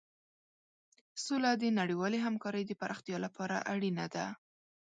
[1.23, 4.25] سوله د نړیوالې همکارۍ د پراختیا لپاره اړینه ده.